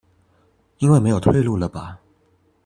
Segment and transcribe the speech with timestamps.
[0.79, 1.99] 因為沒有退路了吧